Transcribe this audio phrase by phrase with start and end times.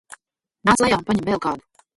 [0.69, 1.87] Nāc lejā un paņem vēl kādu!